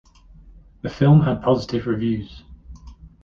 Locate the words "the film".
0.81-1.21